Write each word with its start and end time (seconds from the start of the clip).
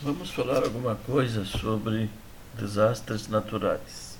Vamos 0.00 0.30
falar 0.30 0.62
alguma 0.62 0.94
coisa 0.94 1.44
sobre 1.44 2.08
desastres 2.54 3.26
naturais. 3.26 4.16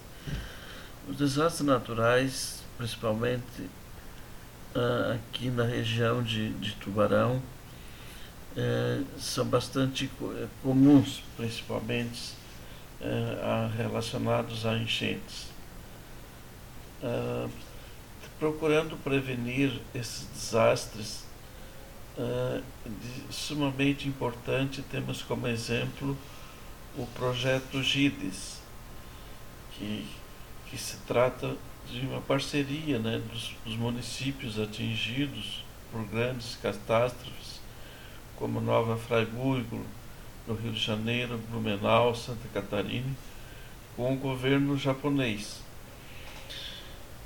Os 1.08 1.16
desastres 1.16 1.64
naturais, 1.64 2.64
principalmente 2.76 3.62
uh, 4.74 5.14
aqui 5.14 5.50
na 5.50 5.62
região 5.62 6.20
de, 6.20 6.50
de 6.54 6.72
Tubarão, 6.74 7.40
uh, 8.56 9.06
são 9.20 9.46
bastante 9.46 10.10
eh, 10.20 10.48
comuns, 10.64 11.22
principalmente 11.36 12.32
uh, 13.00 13.76
relacionados 13.76 14.66
a 14.66 14.76
enchentes. 14.76 15.46
procurando 18.40 18.96
prevenir 18.96 19.80
esses 19.94 20.26
desastres, 20.34 21.27
uh, 22.18 22.62
sumamente 23.30 24.08
importante, 24.08 24.82
temos 24.82 25.22
como 25.22 25.46
exemplo 25.46 26.16
o 26.96 27.06
projeto 27.06 27.82
GIDES, 27.82 28.60
que, 29.72 30.06
que 30.68 30.76
se 30.76 30.96
trata 31.06 31.56
de 31.90 32.00
uma 32.00 32.20
parceria 32.20 32.98
né, 32.98 33.22
dos, 33.30 33.54
dos 33.64 33.76
municípios 33.76 34.58
atingidos 34.58 35.64
por 35.92 36.04
grandes 36.06 36.56
catástrofes, 36.56 37.60
como 38.36 38.60
Nova 38.60 38.96
Fraiburgo, 38.96 39.84
no 40.46 40.54
Rio 40.54 40.72
de 40.72 40.80
Janeiro, 40.80 41.38
Blumenau, 41.50 42.14
Santa 42.14 42.48
Catarina, 42.52 43.14
com 43.96 44.12
o 44.12 44.16
governo 44.16 44.76
japonês. 44.76 45.60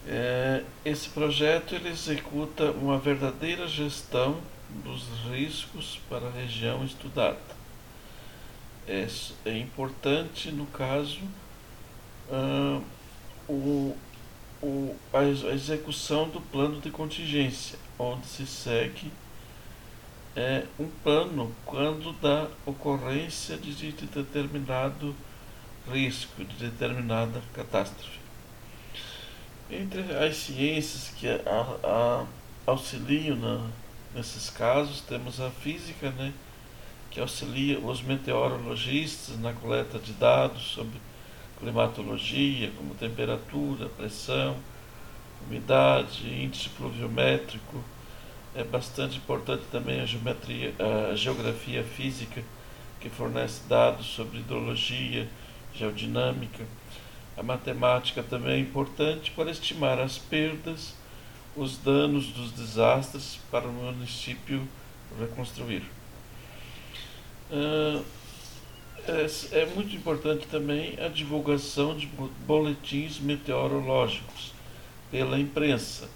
É, 0.07 0.65
esse 0.85 1.09
projeto 1.11 1.75
ele 1.75 1.89
executa 1.89 2.73
uma 2.73 2.99
verdadeira 2.99 3.69
gestão 3.69 4.41
dos 4.85 5.09
riscos 5.31 6.01
para 6.09 6.27
a 6.27 6.31
região 6.31 6.85
estudada. 6.85 7.63
É, 8.87 9.07
é 9.45 9.59
importante, 9.59 10.51
no 10.51 10.67
caso, 10.67 11.21
uh, 12.31 12.83
o, 13.49 13.97
o, 14.63 14.97
a, 15.13 15.25
execução 15.25 16.29
do 16.29 16.41
plano 16.41 16.81
de 16.81 16.91
contingência, 16.91 17.79
onde 17.99 18.27
se 18.27 18.47
segue 18.47 19.13
é, 20.35 20.65
um 20.79 20.89
plano 21.03 21.55
quando 21.65 22.13
da 22.21 22.49
ocorrência 22.65 23.57
de, 23.57 23.75
de 23.75 24.07
determinado 24.07 25.15
risco, 25.91 26.45
de 26.45 26.71
determinada 26.71 27.43
catástrofe. 27.53 28.21
Entre 29.71 30.01
as 30.17 30.37
ciências 30.37 31.13
que 31.17 31.29
a, 31.29 31.41
a, 31.85 32.27
auxiliam 32.67 33.37
na, 33.37 33.71
Nesses 34.15 34.51
casos, 34.51 35.01
temos 35.01 35.41
a 35.41 35.51
física, 35.51 36.11
né, 36.11 36.35
que 37.11 37.19
auxilia 37.19 37.79
os 37.79 38.03
meteorologistas 38.03 39.39
na 39.39 39.55
coleta 39.55 39.99
de 39.99 40.13
dados 40.13 40.63
sobre 40.63 41.01
climatologia, 41.59 42.71
como 42.77 42.95
temperatura, 42.95 43.89
pressão, 43.89 44.57
umidade, 45.47 46.29
índice 46.29 46.69
pluviométrico. 46.71 47.83
É 48.55 48.63
bastante 48.63 49.17
importante 49.17 49.65
também 49.73 50.01
a, 50.01 50.05
geometria, 50.05 50.75
a 51.11 51.15
geografia 51.15 51.83
física, 51.83 52.43
que 53.01 53.09
fornece 53.09 53.63
dados 53.67 54.07
sobre 54.07 54.41
hidrologia, 54.41 55.27
geodinâmica. 55.75 56.67
A 57.35 57.43
matemática 57.43 58.23
também 58.23 58.55
é 58.55 58.59
importante 58.59 59.31
para 59.31 59.51
estimar 59.51 59.99
as 59.99 60.19
perdas 60.19 60.95
os 61.57 61.77
danos 61.77 62.29
dos 62.29 62.53
desastres 62.53 63.39
para 63.51 63.67
o 63.67 63.73
município 63.73 64.67
reconstruir. 65.19 65.83
Uh, 67.51 68.03
é, 69.07 69.61
é, 69.61 69.67
muito 69.75 69.95
importante 69.95 70.47
também 70.47 70.97
a 71.05 71.09
divulgação 71.09 71.97
de 71.97 72.09
boletins 72.47 73.19
meteorológicos 73.19 74.53
pela 75.11 75.39
imprensa, 75.39 76.09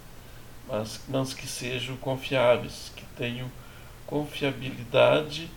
mas, 0.69 1.01
mas 1.09 1.35
que 1.35 1.47
sejam 1.47 1.97
confiáveis, 1.97 2.93
que 2.95 3.05
tenham 3.17 3.51
confiabilidade, 4.07 5.51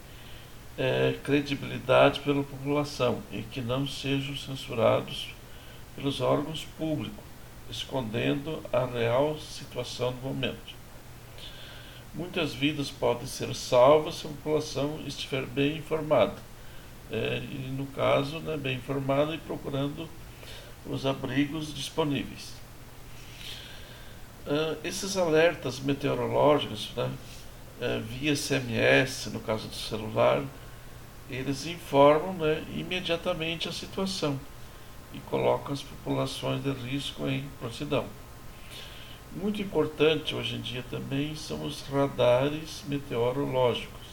é, 0.77 1.15
credibilidade 1.23 2.19
pela 2.21 2.43
população 2.43 3.21
e 3.31 3.43
que 3.43 3.61
não 3.61 3.87
sejam 3.87 4.35
censurados 4.35 5.29
pelos 5.95 6.19
órgãos 6.21 6.65
públicos 6.77 7.29
escondendo 7.69 8.63
a 8.71 8.85
real 8.85 9.37
situação 9.37 10.11
do 10.11 10.21
momento. 10.21 10.75
Muitas 12.13 12.53
vidas 12.53 12.89
podem 12.89 13.27
ser 13.27 13.53
salvas 13.53 14.15
se 14.15 14.25
a 14.25 14.29
população 14.29 14.99
estiver 15.05 15.45
bem 15.45 15.77
informada. 15.77 16.35
É, 17.11 17.41
e 17.51 17.71
no 17.75 17.85
caso, 17.87 18.39
né, 18.39 18.57
bem 18.57 18.77
informada 18.77 19.33
e 19.33 19.37
procurando 19.37 20.07
os 20.85 21.05
abrigos 21.05 21.73
disponíveis. 21.73 22.53
Uh, 24.45 24.77
esses 24.83 25.17
alertas 25.17 25.79
meteorológicos, 25.79 26.91
né, 26.95 27.11
uh, 27.81 28.01
via 28.01 28.35
SMS, 28.35 29.27
no 29.31 29.39
caso 29.39 29.67
do 29.67 29.75
celular, 29.75 30.43
eles 31.29 31.67
informam 31.67 32.33
né, 32.33 32.63
imediatamente 32.75 33.69
a 33.69 33.71
situação 33.71 34.39
e 35.13 35.19
colocam 35.21 35.73
as 35.73 35.81
populações 35.81 36.63
de 36.63 36.71
risco 36.71 37.27
em 37.27 37.43
prontidão. 37.59 38.05
Muito 39.35 39.61
importante 39.61 40.33
hoje 40.33 40.55
em 40.55 40.61
dia 40.61 40.83
também 40.89 41.35
são 41.35 41.63
os 41.63 41.81
radares 41.83 42.83
meteorológicos, 42.87 44.07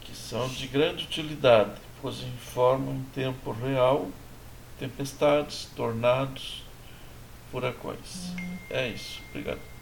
que 0.00 0.14
são 0.14 0.48
de 0.48 0.68
grande 0.68 1.04
utilidade, 1.04 1.72
pois 2.00 2.22
informam 2.22 2.94
em 2.94 3.02
tempo 3.14 3.50
real 3.52 4.08
tempestades, 4.78 5.70
tornados, 5.74 6.62
furacões. 7.50 8.32
É 8.70 8.88
isso. 8.88 9.20
Obrigado. 9.30 9.75